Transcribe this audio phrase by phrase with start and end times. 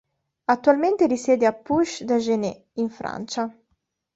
[0.45, 3.55] Attualmente risiede a Puch-d'Agenais, in Francia.